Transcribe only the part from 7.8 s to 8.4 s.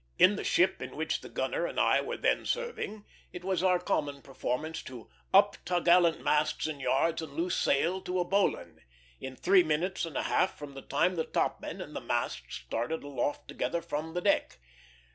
to a